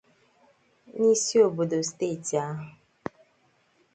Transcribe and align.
n'isi 0.97 1.35
obodo 1.45 1.77
steeti 1.89 2.33
ahụ 2.45 2.63